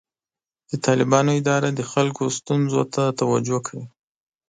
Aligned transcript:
د 0.69 0.71
طالبانو 0.85 1.31
اداره 1.39 1.69
د 1.73 1.81
خلکو 1.91 2.23
ستونزو 2.37 2.81
ته 2.93 3.03
توجه 3.19 3.57
کوي. 3.67 3.85